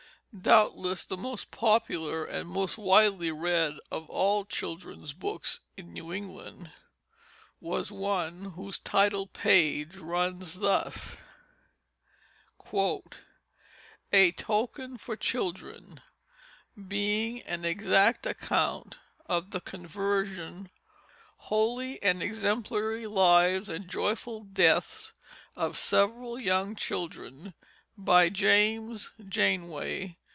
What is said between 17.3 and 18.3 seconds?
an Exact